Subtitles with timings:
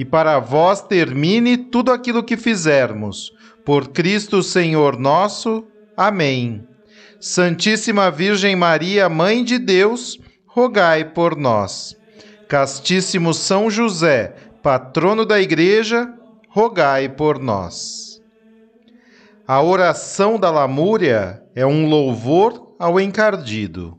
[0.00, 3.34] e para vós termine tudo aquilo que fizermos.
[3.66, 5.62] Por Cristo Senhor nosso.
[5.94, 6.66] Amém.
[7.20, 11.94] Santíssima Virgem Maria, Mãe de Deus, rogai por nós.
[12.48, 16.10] Castíssimo São José, patrono da Igreja,
[16.48, 18.22] rogai por nós.
[19.46, 23.98] A oração da lamúria é um louvor ao encardido.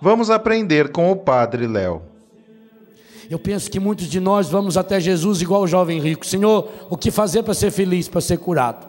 [0.00, 2.07] Vamos aprender com o Padre Léo.
[3.30, 6.24] Eu penso que muitos de nós vamos até Jesus igual o jovem rico.
[6.24, 8.86] Senhor, o que fazer para ser feliz, para ser curado?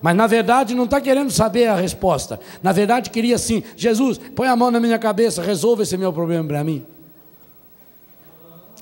[0.00, 2.38] Mas na verdade não está querendo saber a resposta.
[2.62, 6.46] Na verdade queria assim: Jesus, põe a mão na minha cabeça, resolva esse meu problema
[6.46, 6.84] para mim.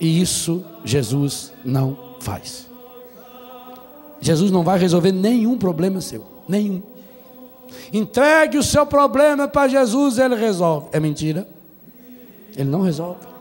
[0.01, 2.69] E isso Jesus não faz.
[4.21, 6.83] Jesus não vai resolver nenhum problema seu, nenhum.
[7.93, 10.89] Entregue o seu problema para Jesus, ele resolve.
[10.93, 11.49] É mentira?
[12.57, 13.38] Ele não resolve.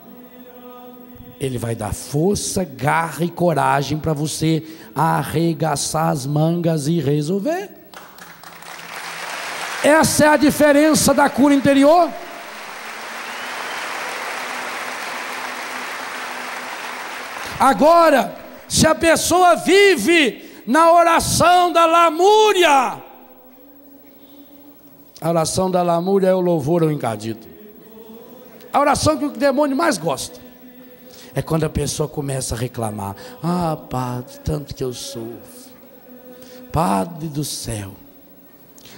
[1.39, 4.63] Ele vai dar força, garra e coragem para você
[4.95, 7.69] arregaçar as mangas e resolver.
[9.83, 12.09] Essa é a diferença da cura interior.
[17.59, 18.35] Agora,
[18.67, 23.01] se a pessoa vive na oração da lamúria,
[25.21, 27.47] a oração da lamúria é o louvor ao encadido.
[28.73, 30.46] A oração que o demônio mais gosta
[31.37, 35.67] é quando a pessoa começa a reclamar: Ah, Padre, tanto que eu sofro.
[36.71, 37.91] Padre do céu,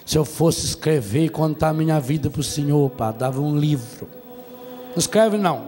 [0.05, 4.07] se eu fosse escrever e contar minha vida para o Senhor, Padre, dava um livro.
[4.91, 5.67] Não escreve, não.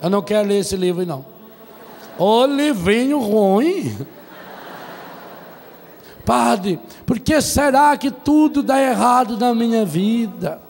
[0.00, 1.24] Eu não quero ler esse livro, não.
[2.16, 3.98] Ô livrinho ruim.
[6.24, 10.60] Padre, por que será que tudo dá errado na minha vida?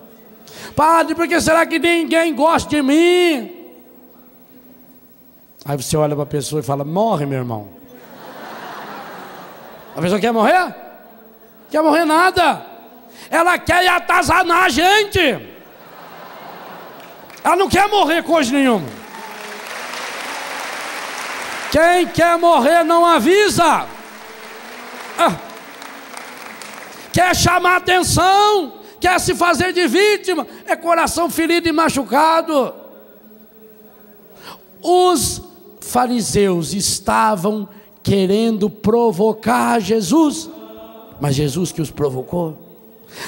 [0.75, 3.60] Padre, por que será que ninguém gosta de mim?
[5.65, 7.69] Aí você olha para a pessoa e fala: Morre, meu irmão.
[9.95, 10.75] A pessoa quer morrer?
[11.71, 12.65] Quer morrer nada.
[13.31, 15.21] Ela quer atazanar a gente.
[17.45, 18.89] Ela não quer morrer coisa nenhuma.
[21.71, 23.87] Quem quer morrer não avisa.
[25.19, 25.37] Ah.
[27.13, 32.75] Quer chamar atenção, quer se fazer de vítima, é coração ferido e machucado.
[34.83, 35.50] Os
[35.91, 37.69] fariseus estavam
[38.03, 40.49] querendo provocar Jesus,
[41.21, 42.57] mas Jesus que os provocou.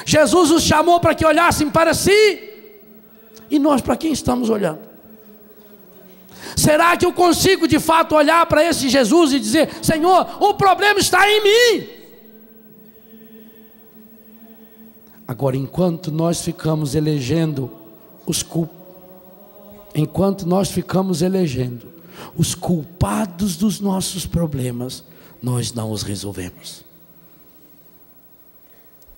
[0.05, 2.39] Jesus os chamou para que olhassem para si,
[3.49, 4.79] e nós para quem estamos olhando?
[6.55, 10.99] Será que eu consigo de fato olhar para esse Jesus e dizer: Senhor, o problema
[10.99, 11.87] está em mim?
[15.27, 17.69] Agora, enquanto nós ficamos elegendo
[18.25, 18.83] os culpados,
[19.95, 21.92] enquanto nós ficamos elegendo
[22.35, 25.03] os culpados dos nossos problemas,
[25.41, 26.83] nós não os resolvemos.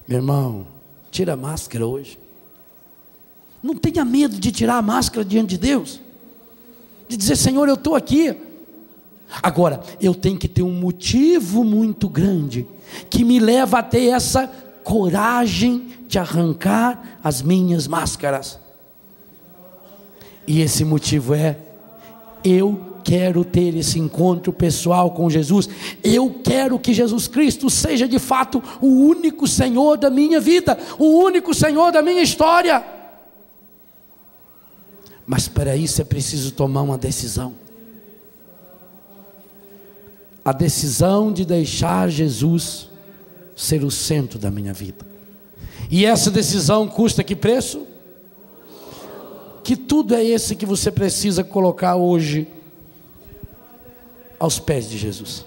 [0.08, 0.68] Meu irmão,
[1.12, 2.20] tira a máscara hoje.
[3.62, 6.00] Não tenha medo de tirar a máscara diante de Deus,
[7.08, 8.36] de dizer: Senhor, eu estou aqui.
[9.42, 12.68] Agora, eu tenho que ter um motivo muito grande
[13.10, 14.48] que me leva a ter essa
[14.84, 18.60] coragem de arrancar as minhas máscaras.
[20.48, 21.58] E esse motivo é:
[22.44, 25.70] eu quero ter esse encontro pessoal com Jesus.
[26.04, 31.20] Eu quero que Jesus Cristo seja de fato o único Senhor da minha vida, o
[31.20, 32.84] único Senhor da minha história.
[35.28, 37.54] Mas para isso é preciso tomar uma decisão.
[40.44, 42.90] A decisão de deixar Jesus
[43.56, 45.06] ser o centro da minha vida.
[45.92, 47.86] E essa decisão custa que preço?
[49.64, 52.48] Que tudo é esse que você precisa colocar hoje
[54.40, 55.46] aos pés de Jesus.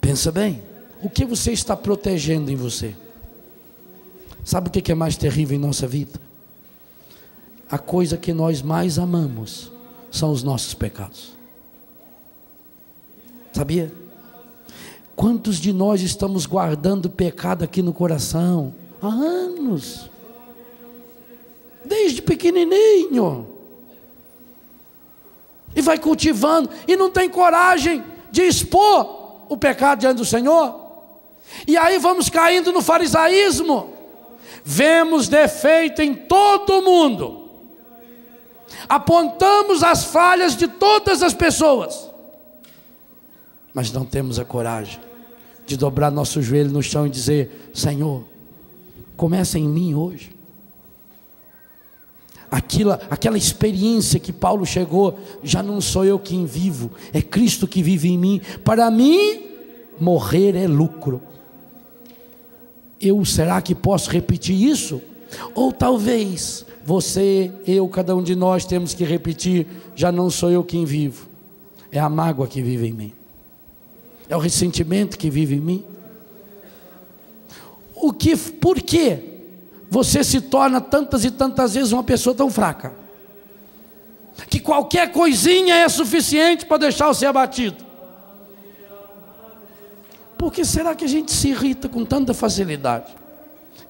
[0.00, 0.62] Pensa bem,
[1.02, 2.94] o que você está protegendo em você?
[4.44, 6.20] Sabe o que é mais terrível em nossa vida?
[7.70, 9.70] A coisa que nós mais amamos
[10.10, 11.32] são os nossos pecados.
[13.52, 13.92] Sabia?
[15.14, 18.74] Quantos de nós estamos guardando pecado aqui no coração?
[19.02, 20.10] Há anos.
[21.84, 23.46] Desde pequenininho.
[25.74, 26.70] E vai cultivando.
[26.86, 30.80] E não tem coragem de expor o pecado diante do Senhor.
[31.66, 33.92] E aí vamos caindo no farisaísmo.
[34.64, 37.48] Vemos defeito em todo mundo.
[38.88, 42.10] Apontamos as falhas de todas as pessoas.
[43.72, 45.00] Mas não temos a coragem
[45.66, 48.24] de dobrar nosso joelho no chão e dizer: Senhor,
[49.16, 50.34] começa em mim hoje.
[52.50, 57.82] Aquela, aquela experiência que Paulo chegou, já não sou eu quem vivo, é Cristo que
[57.82, 58.40] vive em mim.
[58.64, 59.42] Para mim,
[60.00, 61.22] morrer é lucro.
[63.00, 65.00] Eu será que posso repetir isso?
[65.54, 70.64] Ou talvez você, eu, cada um de nós temos que repetir: já não sou eu
[70.64, 71.28] quem vivo,
[71.92, 73.12] é a mágoa que vive em mim.
[74.28, 75.84] É o ressentimento que vive em mim.
[77.94, 79.29] O que, por que
[79.90, 82.92] você se torna tantas e tantas vezes uma pessoa tão fraca?
[84.48, 87.84] Que qualquer coisinha é suficiente para deixar você abatido.
[90.38, 93.14] Por que será que a gente se irrita com tanta facilidade?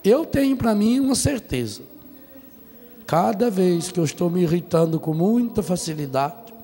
[0.02, 1.82] Eu tenho para mim uma certeza.
[3.06, 6.54] Cada vez que eu estou me irritando com muita facilidade,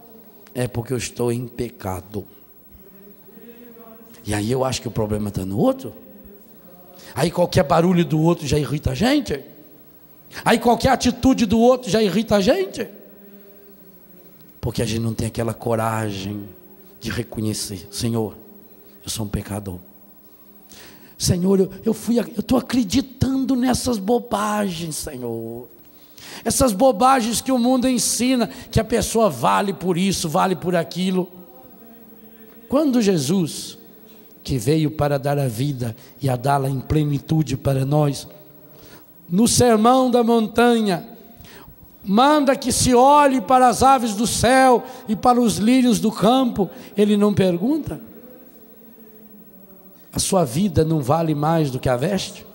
[0.55, 2.25] é porque eu estou em pecado.
[4.25, 6.06] E aí eu acho que o problema está no outro.
[7.14, 9.40] Aí qualquer barulho do outro já irrita a gente.
[10.44, 12.87] Aí qualquer atitude do outro já irrita a gente.
[14.60, 16.48] Porque a gente não tem aquela coragem
[17.00, 18.34] de reconhecer, Senhor,
[19.04, 19.78] eu sou um pecador.
[21.16, 25.69] Senhor, eu, eu fui, eu estou acreditando nessas bobagens, Senhor.
[26.44, 31.31] Essas bobagens que o mundo ensina, que a pessoa vale por isso, vale por aquilo.
[32.69, 33.78] Quando Jesus
[34.46, 38.28] que veio para dar a vida e a dá-la em plenitude para nós.
[39.28, 41.04] No sermão da montanha,
[42.04, 46.70] manda que se olhe para as aves do céu e para os lírios do campo.
[46.96, 48.00] Ele não pergunta:
[50.12, 52.46] a sua vida não vale mais do que a veste?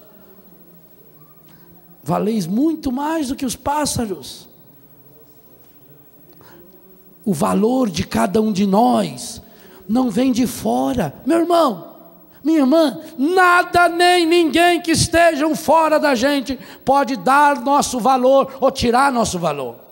[2.01, 4.47] Valeis muito mais do que os pássaros.
[7.25, 9.41] O valor de cada um de nós
[9.87, 11.13] não vem de fora.
[11.25, 11.91] Meu irmão,
[12.43, 18.71] minha irmã, nada nem ninguém que estejam fora da gente pode dar nosso valor ou
[18.71, 19.90] tirar nosso valor.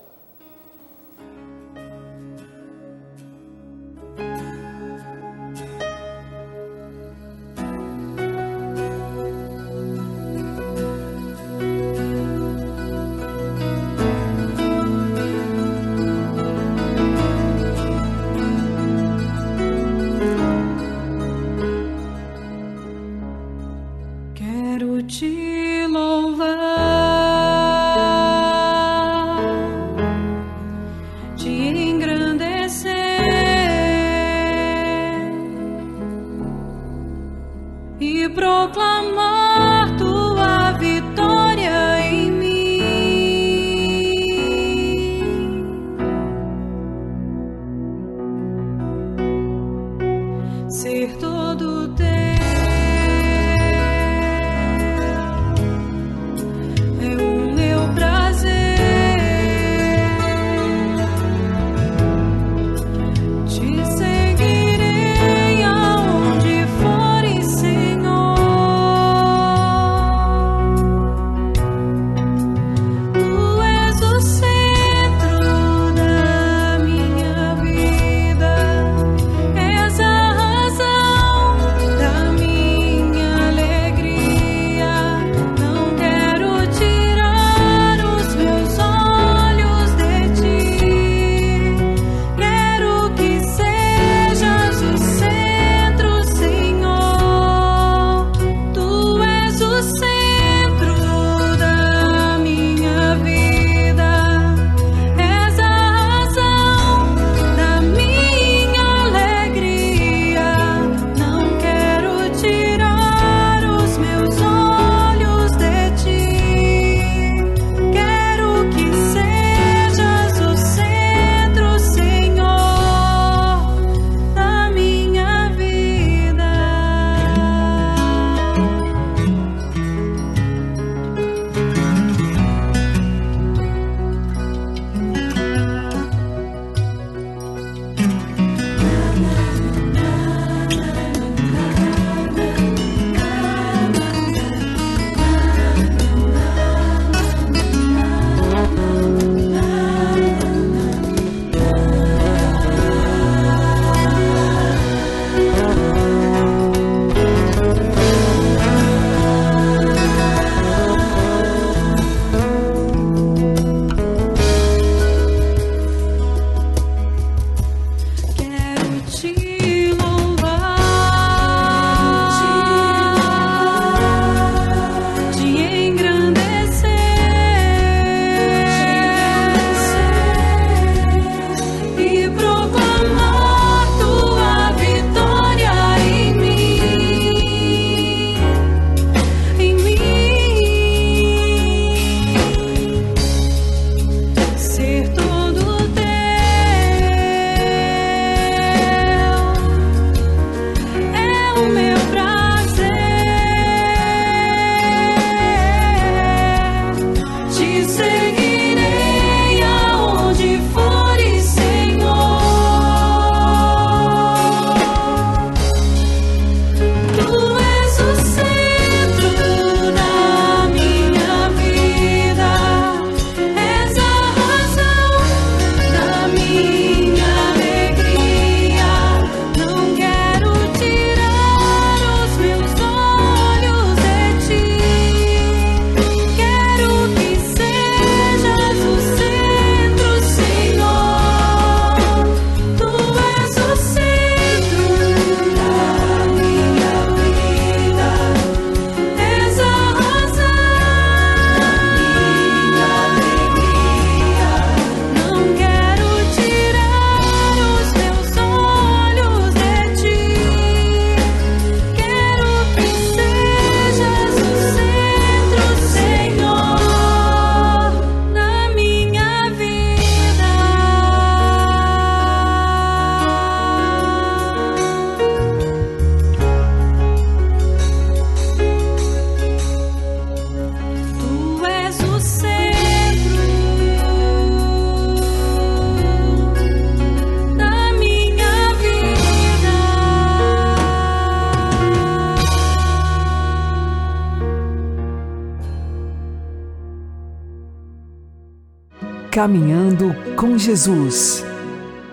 [300.69, 301.44] Jesus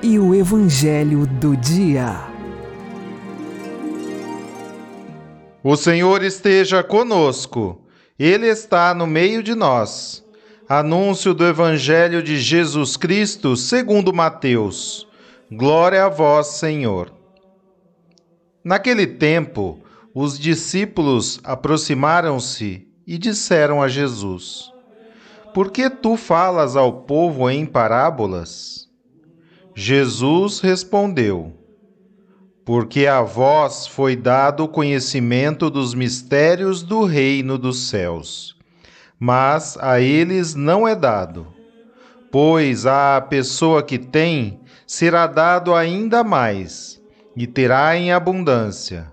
[0.03, 2.27] e o Evangelho do Dia.
[5.63, 7.83] O Senhor esteja conosco,
[8.19, 10.25] Ele está no meio de nós.
[10.67, 15.07] Anúncio do Evangelho de Jesus Cristo segundo Mateus.
[15.53, 17.13] Glória a vós, Senhor.
[18.65, 19.81] Naquele tempo,
[20.15, 24.73] os discípulos aproximaram-se e disseram a Jesus:
[25.57, 28.91] Por que tu falas ao povo em parábolas?
[29.75, 31.51] Jesus respondeu:
[32.63, 38.55] Porque a vós foi dado o conhecimento dos mistérios do reino dos céus,
[39.19, 41.47] mas a eles não é dado.
[42.31, 47.01] Pois à pessoa que tem será dado ainda mais,
[47.35, 49.11] e terá em abundância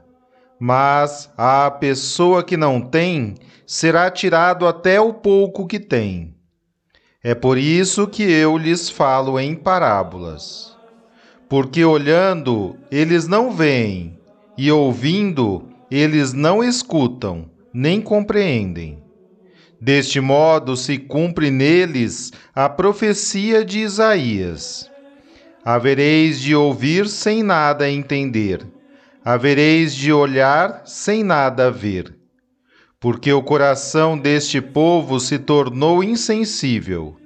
[0.65, 3.35] mas à pessoa que não tem
[3.67, 6.32] será tirado até o pouco que tem.
[7.24, 10.75] É por isso que eu lhes falo em parábolas.
[11.48, 14.20] Porque olhando, eles não veem,
[14.58, 19.01] e ouvindo, eles não escutam, nem compreendem.
[19.80, 24.89] Deste modo se cumpre neles a profecia de Isaías:
[25.63, 28.74] Havereis de ouvir sem nada entender
[29.25, 32.13] havereis de olhar sem nada ver,
[33.03, 37.17] porque o coração deste povo se tornou insensível.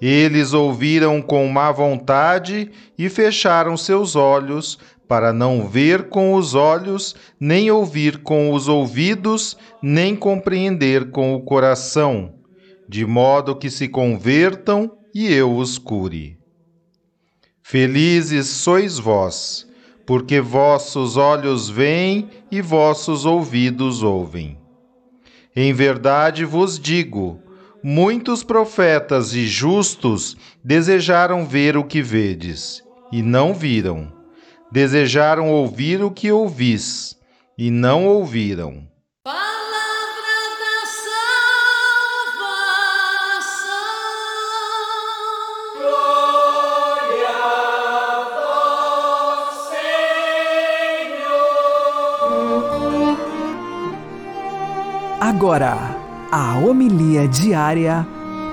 [0.00, 7.14] Eles ouviram com má vontade e fecharam seus olhos, para não ver com os olhos,
[7.38, 12.36] nem ouvir com os ouvidos, nem compreender com o coração,
[12.88, 16.38] de modo que se convertam e eu os cure.
[17.62, 19.68] Felizes sois vós,
[20.06, 24.63] porque vossos olhos veem e vossos ouvidos ouvem.
[25.56, 27.40] Em verdade vos digo:
[27.82, 32.82] muitos profetas e justos desejaram ver o que vedes,
[33.12, 34.12] e não viram.
[34.72, 37.16] Desejaram ouvir o que ouvis,
[37.56, 38.88] e não ouviram.
[55.36, 55.76] Agora,
[56.30, 58.06] a homilia diária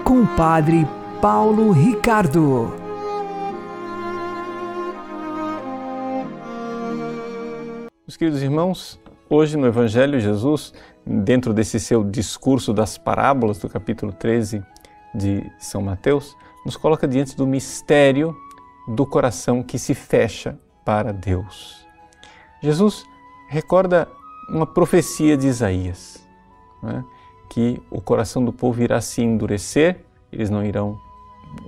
[0.03, 0.87] com o Padre
[1.21, 2.73] Paulo Ricardo.
[8.01, 10.73] Meus queridos irmãos, hoje no Evangelho, Jesus,
[11.05, 14.63] dentro desse seu discurso das parábolas do capítulo 13
[15.13, 16.35] de São Mateus,
[16.65, 18.35] nos coloca diante do mistério
[18.87, 21.85] do coração que se fecha para Deus.
[22.59, 23.05] Jesus
[23.49, 24.07] recorda
[24.49, 26.20] uma profecia de Isaías
[26.81, 27.03] né,
[27.49, 30.97] que o coração do povo irá se endurecer, eles não irão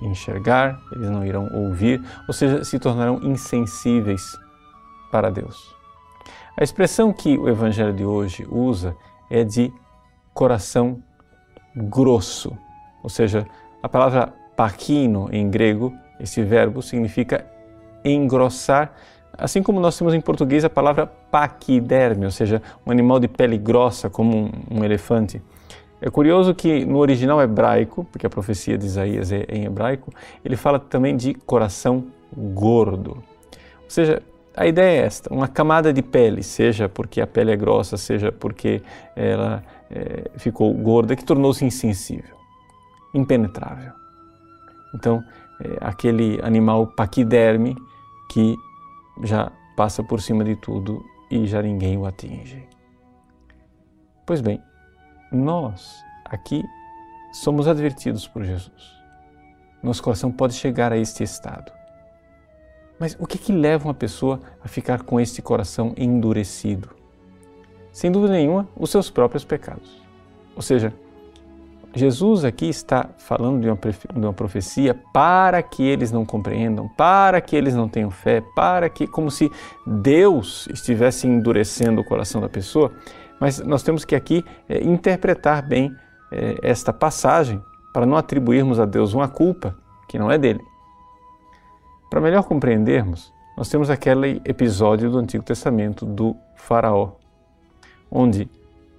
[0.02, 4.36] enxergar, eles não irão ouvir, ou seja, se tornarão insensíveis
[5.10, 5.74] para Deus.
[6.58, 8.96] A expressão que o Evangelho de hoje usa
[9.30, 9.72] é de
[10.32, 11.02] coração
[11.76, 12.56] grosso,
[13.02, 13.46] ou seja,
[13.82, 17.44] a palavra paquino em grego, esse verbo significa
[18.04, 18.92] engrossar
[19.36, 23.58] Assim como nós temos em português a palavra paquiderme, ou seja, um animal de pele
[23.58, 25.42] grossa como um, um elefante.
[26.00, 30.12] É curioso que no original hebraico, porque a profecia de Isaías é em hebraico,
[30.44, 32.04] ele fala também de coração
[32.36, 33.22] gordo.
[33.82, 34.22] Ou seja,
[34.56, 38.30] a ideia é esta: uma camada de pele, seja porque a pele é grossa, seja
[38.30, 38.82] porque
[39.16, 42.36] ela é, ficou gorda, que tornou-se insensível,
[43.14, 43.92] impenetrável.
[44.94, 45.24] Então,
[45.60, 47.76] é, aquele animal paquiderme
[48.28, 48.56] que
[49.22, 52.66] já passa por cima de tudo e já ninguém o atinge.
[54.26, 54.62] Pois bem,
[55.30, 56.62] nós aqui
[57.32, 58.94] somos advertidos por Jesus.
[59.82, 61.72] Nosso coração pode chegar a este estado.
[62.98, 66.90] Mas o que, que leva uma pessoa a ficar com este coração endurecido?
[67.92, 70.02] Sem dúvida nenhuma, os seus próprios pecados.
[70.56, 70.94] Ou seja,
[71.94, 77.40] Jesus aqui está falando de uma, de uma profecia para que eles não compreendam, para
[77.40, 79.50] que eles não tenham fé, para que, como se
[79.86, 82.92] Deus estivesse endurecendo o coração da pessoa.
[83.40, 85.94] Mas nós temos que aqui é, interpretar bem
[86.32, 89.76] é, esta passagem para não atribuirmos a Deus uma culpa
[90.08, 90.60] que não é dele.
[92.10, 97.12] Para melhor compreendermos, nós temos aquele episódio do Antigo Testamento do Faraó,
[98.10, 98.50] onde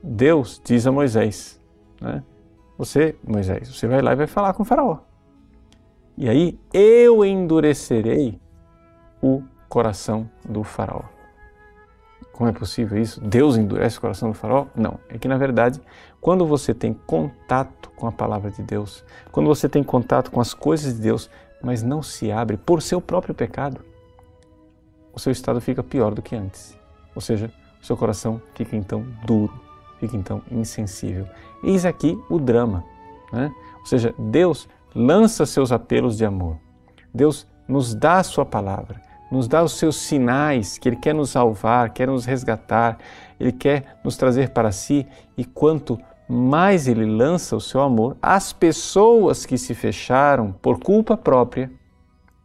[0.01, 1.59] Deus diz a Moisés,
[1.99, 2.23] né?
[2.77, 4.99] Você, Moisés, você vai lá e vai falar com o Faraó.
[6.17, 8.39] E aí eu endurecerei
[9.21, 11.15] o coração do Faraó.
[12.35, 13.21] Como é possível isso?
[13.21, 14.65] Deus endurece o coração do faraó?
[14.75, 14.99] Não.
[15.07, 15.81] É que, na verdade,
[16.19, 20.53] quando você tem contato com a palavra de Deus, quando você tem contato com as
[20.53, 21.29] coisas de Deus,
[21.63, 23.79] mas não se abre por seu próprio pecado,
[25.13, 26.77] o seu estado fica pior do que antes.
[27.15, 27.49] Ou seja,
[27.81, 29.53] o seu coração fica então duro,
[29.99, 31.27] fica então insensível.
[31.63, 32.83] Eis aqui o drama.
[33.31, 33.51] Né?
[33.79, 36.57] Ou seja, Deus lança seus apelos de amor.
[37.13, 41.31] Deus nos dá a sua palavra, nos dá os seus sinais que Ele quer nos
[41.31, 42.97] salvar, quer nos resgatar,
[43.39, 48.51] Ele quer nos trazer para si e quanto mais Ele lança o seu amor, as
[48.53, 51.71] pessoas que se fecharam por culpa própria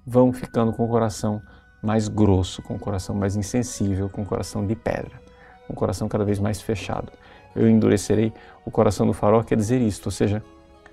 [0.07, 1.41] vão ficando com o coração
[1.83, 5.21] mais grosso, com o coração mais insensível, com o coração de pedra,
[5.67, 7.11] com o coração cada vez mais fechado.
[7.55, 8.33] Eu endurecerei
[8.65, 10.43] o coração do farol, quer dizer isto, ou seja,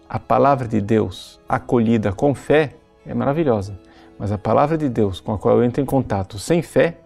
[0.09, 3.77] a palavra de Deus acolhida com fé é maravilhosa,
[4.17, 6.97] mas a palavra de Deus com a qual eu entro em contato sem fé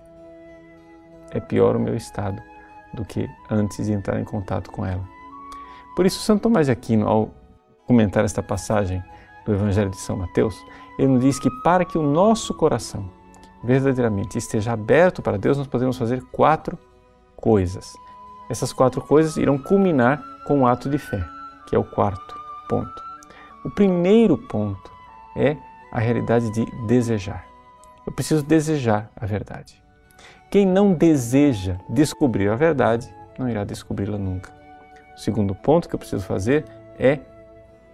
[1.32, 2.42] é pior o meu estado
[2.94, 5.04] do que antes de entrar em contato com ela.
[5.96, 7.30] Por isso, Santo Tomás de Aquino, ao
[7.86, 9.04] comentar esta passagem
[9.46, 10.56] do Evangelho de São Mateus,
[10.98, 13.10] ele nos diz que para que o nosso coração
[13.64, 16.78] verdadeiramente esteja aberto para Deus, nós podemos fazer quatro
[17.36, 17.94] coisas.
[18.52, 21.26] Essas quatro coisas irão culminar com o ato de fé,
[21.66, 22.36] que é o quarto
[22.68, 23.02] ponto.
[23.64, 24.92] O primeiro ponto
[25.38, 25.56] é
[25.90, 27.46] a realidade de desejar.
[28.06, 29.82] Eu preciso desejar a verdade.
[30.50, 33.10] Quem não deseja descobrir a verdade,
[33.40, 34.52] não irá descobri-la nunca.
[35.16, 36.66] O segundo ponto que eu preciso fazer
[37.00, 37.20] é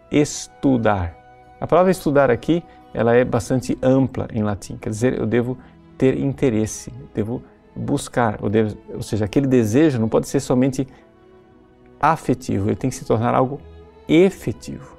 [0.10, 1.16] estudar.
[1.62, 2.64] A palavra estudar aqui,
[2.96, 5.56] ela é bastante ampla em latim, quer dizer, eu devo
[6.00, 7.44] ter interesse, devo
[7.78, 8.40] buscar,
[8.94, 10.88] ou, seja, aquele desejo não pode ser somente
[12.00, 13.60] afetivo, ele tem que se tornar algo
[14.08, 14.98] efetivo.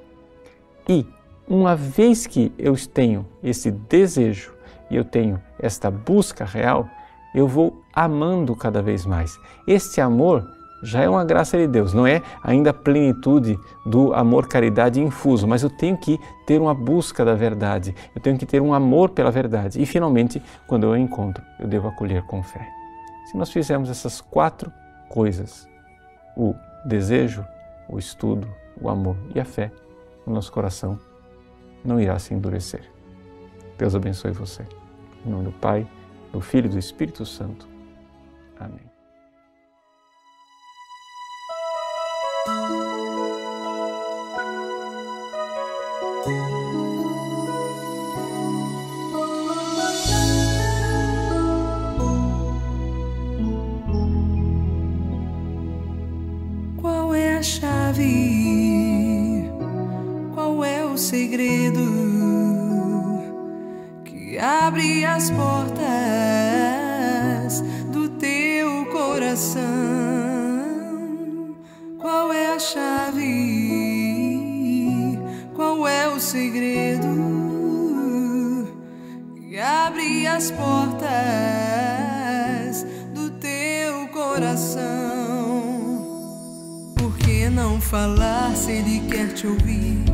[0.89, 1.07] E
[1.47, 4.55] uma vez que eu tenho esse desejo
[4.91, 6.89] e eu tenho esta busca real,
[7.35, 9.39] eu vou amando cada vez mais.
[9.67, 15.01] Este amor já é uma graça de Deus, não é ainda a plenitude do amor-caridade
[15.01, 18.73] infuso, mas eu tenho que ter uma busca da verdade, eu tenho que ter um
[18.73, 22.67] amor pela verdade e, finalmente, quando eu a encontro, eu devo acolher com fé.
[23.27, 24.73] Se nós fizermos essas quatro
[25.09, 25.69] coisas,
[26.37, 27.45] o desejo,
[27.89, 28.49] o estudo,
[28.81, 29.71] o amor e a fé,
[30.27, 30.99] o nosso coração
[31.85, 32.83] não irá se endurecer.
[33.77, 34.65] Deus abençoe você.
[35.25, 35.87] Em nome do Pai,
[36.33, 37.69] do Filho e do Espírito Santo.
[38.59, 38.88] Amém.
[76.29, 77.09] Segredo
[79.35, 81.09] que abre as portas
[83.15, 84.83] do teu coração?
[86.99, 90.05] Por que não falar se ele quer te ouvir?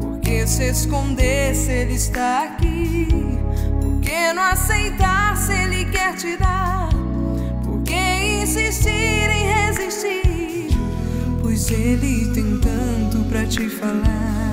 [0.00, 3.08] Por que se esconder se ele está aqui?
[3.80, 6.90] Por que não aceitar se ele quer te dar?
[7.64, 10.68] Por que insistir em resistir?
[11.42, 14.49] Pois ele tem tanto pra te falar.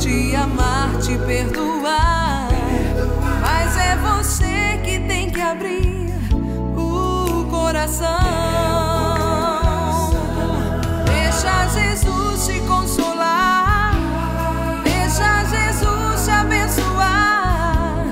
[0.00, 2.48] Te amar, te perdoar.
[3.40, 6.14] Mas é você que tem que abrir
[6.76, 8.06] o coração.
[11.06, 13.94] Deixa Jesus te consolar.
[14.84, 18.06] Deixa Jesus te abençoar.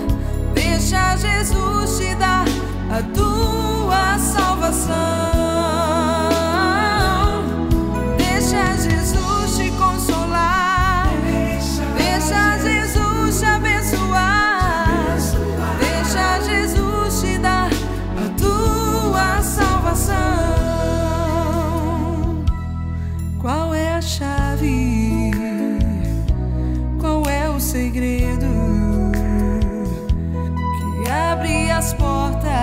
[0.55, 2.45] Deixa Jesus te dar
[2.91, 5.34] a tua salvação.
[31.85, 32.54] As portas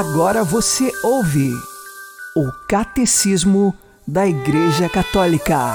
[0.00, 1.52] Agora você ouve
[2.34, 3.74] o Catecismo
[4.08, 5.74] da Igreja Católica.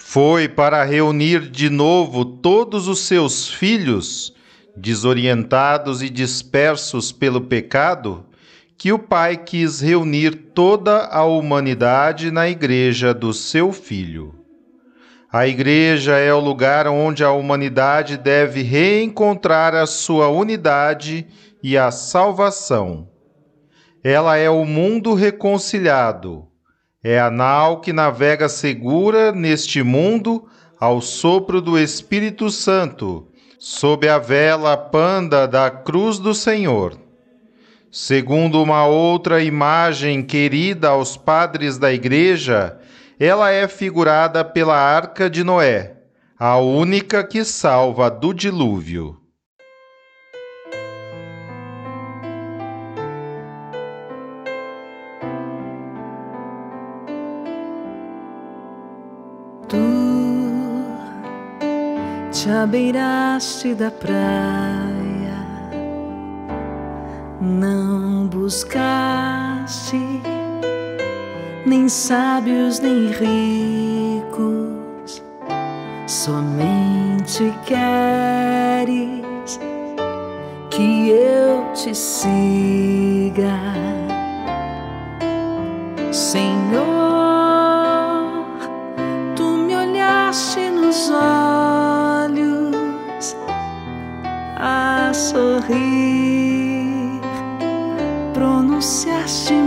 [0.00, 4.34] Foi para reunir de novo todos os seus filhos,
[4.76, 8.26] desorientados e dispersos pelo pecado,
[8.76, 14.45] que o Pai quis reunir toda a humanidade na Igreja do seu Filho.
[15.36, 21.26] A igreja é o lugar onde a humanidade deve reencontrar a sua unidade
[21.62, 23.06] e a salvação.
[24.02, 26.46] Ela é o mundo reconciliado.
[27.04, 30.48] É a nau que navega segura neste mundo
[30.80, 36.98] ao sopro do Espírito Santo, sob a vela panda da cruz do Senhor.
[37.92, 42.80] Segundo uma outra imagem querida aos padres da Igreja,
[43.18, 45.96] ela é figurada pela Arca de Noé,
[46.38, 49.18] a única que salva do dilúvio.
[59.66, 59.76] Tu
[62.30, 65.46] te abeiraste da praia,
[67.40, 69.96] não buscaste
[71.66, 74.40] nem sábios nem ricos,
[76.06, 79.58] somente queres
[80.70, 83.58] que eu te siga,
[86.12, 86.86] Senhor.
[89.34, 92.76] Tu me olhaste nos olhos
[94.56, 95.80] a sorrir,
[98.32, 99.65] pronunciaste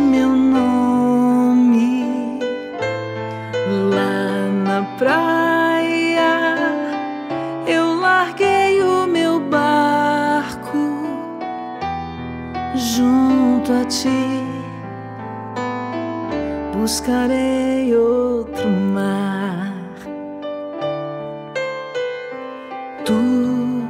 [13.90, 14.46] ti
[16.72, 19.74] buscarei outro mar.
[23.04, 23.84] Tu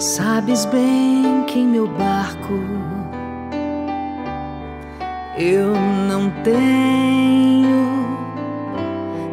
[0.00, 2.58] sabes bem que em meu barco
[5.38, 5.72] eu
[6.08, 7.84] não tenho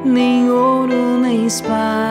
[0.06, 2.11] nem ouro nem espada,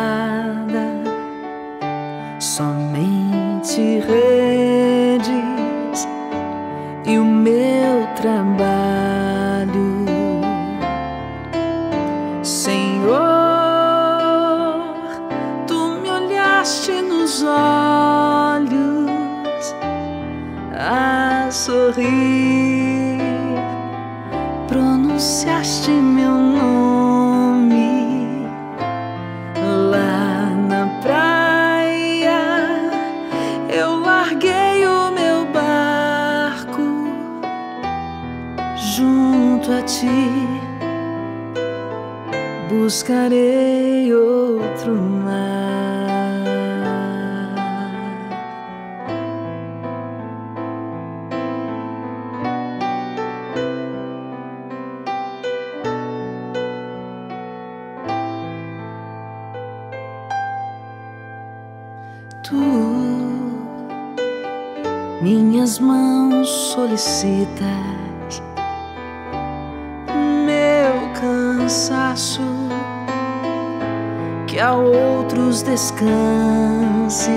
[38.81, 40.09] junto a ti
[42.71, 45.61] buscarei outro mar.
[62.43, 62.57] Tu,
[65.21, 67.90] minhas mãos solicitas
[75.71, 77.31] descanse,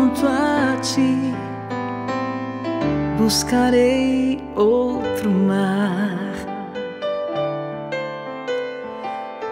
[0.00, 1.34] junto a ti,
[3.18, 6.18] buscarei outro mar.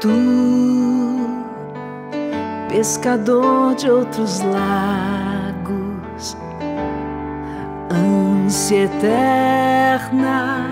[0.00, 0.08] Tu,
[2.68, 6.36] pescador de outros lagos,
[7.90, 10.66] ânsia eterna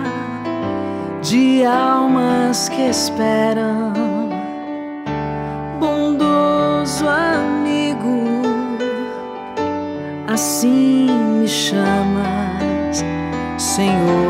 [1.21, 3.96] de almas que esperam
[10.37, 13.03] assim me chamas,
[13.57, 14.26] Senhor,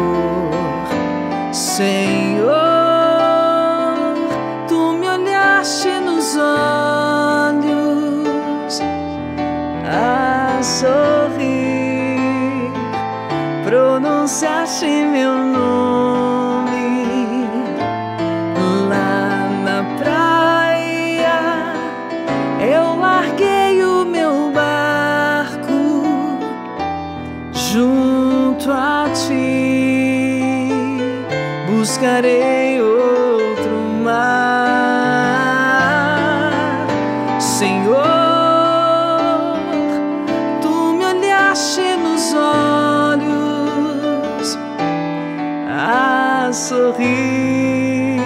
[46.58, 48.20] sorrir,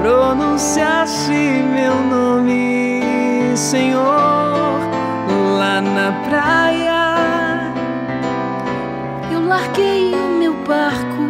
[0.00, 3.02] pronunciaste meu nome,
[3.56, 4.78] Senhor,
[5.58, 7.74] lá na praia.
[9.32, 11.24] Eu larguei o meu barco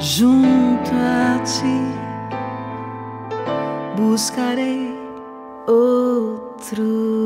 [0.00, 1.78] junto a ti,
[3.96, 4.98] buscarei
[5.66, 7.21] outro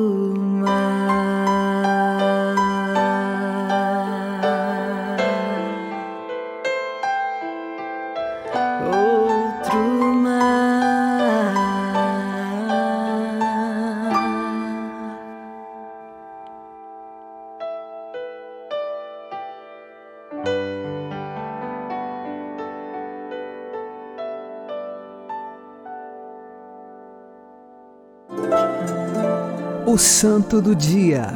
[29.97, 31.27] O Santo do Dia,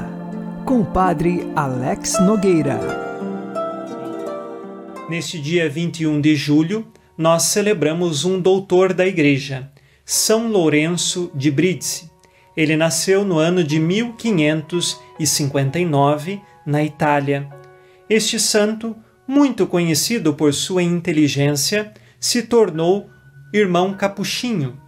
[0.66, 2.78] com o Padre Alex Nogueira.
[5.08, 9.72] Neste dia 21 de julho, nós celebramos um doutor da Igreja,
[10.04, 12.10] São Lourenço de Brindisi.
[12.54, 17.48] Ele nasceu no ano de 1559 na Itália.
[18.10, 18.94] Este santo,
[19.26, 23.08] muito conhecido por sua inteligência, se tornou
[23.54, 24.78] irmão capuchinho.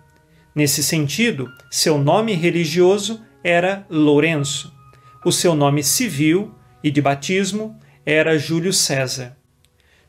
[0.54, 4.72] Nesse sentido, seu nome religioso era Lourenço.
[5.24, 9.36] O seu nome civil e de batismo era Júlio César.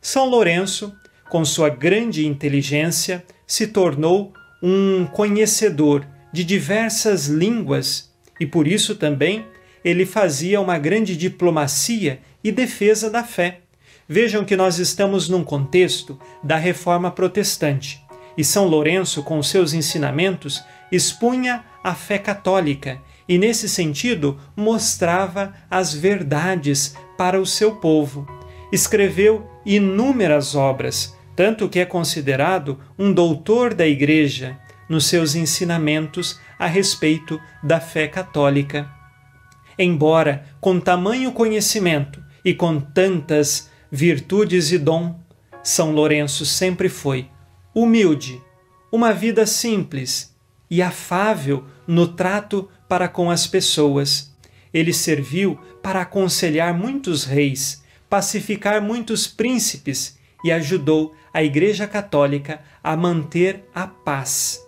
[0.01, 0.93] São Lourenço,
[1.29, 9.45] com sua grande inteligência, se tornou um conhecedor de diversas línguas e por isso também
[9.83, 13.61] ele fazia uma grande diplomacia e defesa da fé.
[14.07, 18.03] Vejam que nós estamos num contexto da reforma protestante
[18.37, 25.93] e São Lourenço, com seus ensinamentos, expunha a fé católica e, nesse sentido, mostrava as
[25.93, 28.27] verdades para o seu povo.
[28.71, 34.57] Escreveu inúmeras obras, tanto que é considerado um doutor da Igreja
[34.89, 38.89] nos seus ensinamentos a respeito da fé católica.
[39.77, 45.19] Embora com tamanho conhecimento e com tantas virtudes e dom,
[45.63, 47.27] São Lourenço sempre foi
[47.73, 48.39] humilde,
[48.91, 50.35] uma vida simples
[50.69, 54.31] e afável no trato para com as pessoas.
[54.71, 62.95] Ele serviu para aconselhar muitos reis, pacificar muitos príncipes e ajudou a Igreja Católica a
[62.95, 64.63] manter a paz.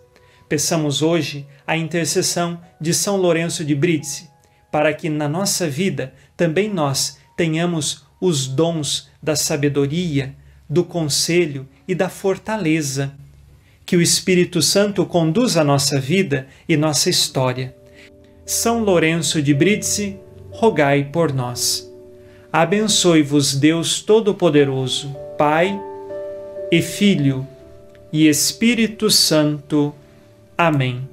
[0.49, 4.27] Peçamos hoje a intercessão de São Lourenço de Brindisi,
[4.71, 10.35] para que na nossa vida também nós tenhamos os dons da sabedoria,
[10.67, 13.13] do conselho e da fortaleza.
[13.85, 17.84] Que o Espírito Santo conduza a nossa vida e nossa história.
[18.45, 20.19] São Lourenço de Brindisi,
[20.51, 21.91] rogai por nós.
[22.53, 25.81] Abençoe-vos Deus Todo-Poderoso, Pai
[26.71, 27.47] e Filho
[28.13, 29.93] e Espírito Santo.
[30.55, 31.09] Amém.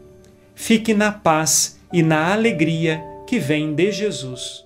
[0.54, 4.61] Fique na paz e na alegria que vem de Jesus.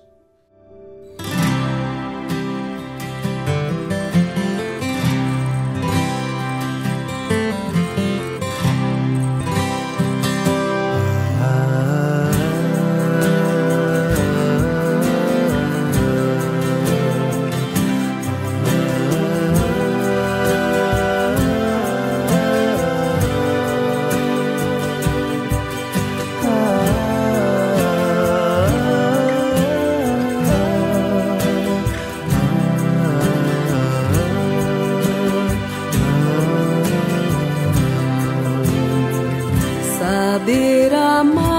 [40.37, 41.56] verdadeira amar.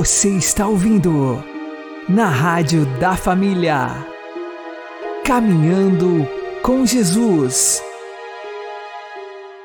[0.00, 1.44] Você está ouvindo
[2.08, 3.86] na Rádio da Família.
[5.22, 6.26] Caminhando
[6.62, 7.82] com Jesus.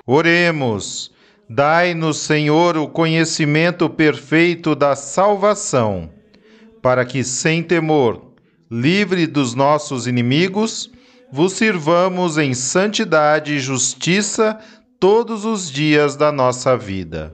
[0.05, 1.09] Oremos.
[1.49, 6.09] Dai-nos, Senhor, o conhecimento perfeito da salvação,
[6.81, 8.33] para que, sem temor,
[8.69, 10.91] livre dos nossos inimigos,
[11.31, 14.59] vos sirvamos em santidade e justiça
[14.99, 17.33] todos os dias da nossa vida.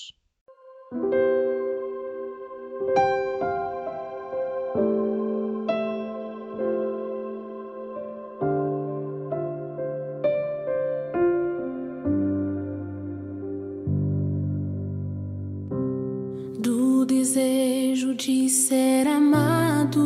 [17.11, 19.99] Desejo de ser amado,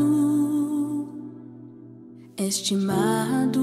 [2.36, 3.62] estimado,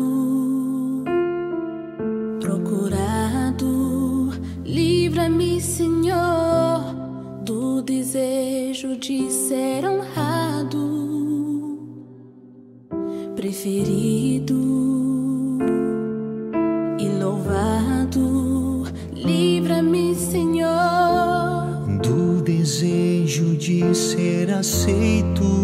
[2.40, 4.30] procurado.
[4.64, 6.94] Livra-me, Senhor,
[7.44, 10.86] do desejo de ser honrado,
[13.34, 14.61] preferido
[24.62, 25.61] aceito,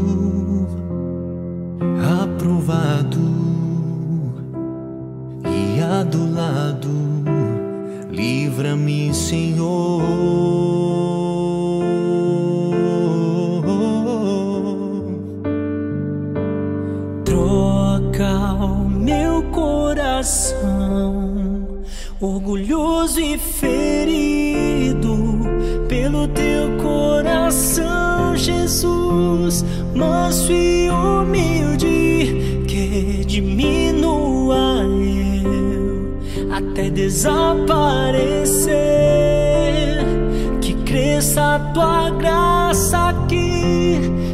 [42.19, 44.28] graça que